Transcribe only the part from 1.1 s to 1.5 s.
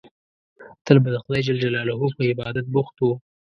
د خدای